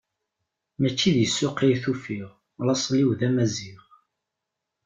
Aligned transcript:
Mačči 0.79 1.09
di 1.15 1.25
ssuq 1.29 1.57
ay 1.65 1.75
t-ufiɣ, 1.83 2.29
laṣel-iw 2.65 3.09
d 3.19 3.21
amaziɣ. 3.27 3.81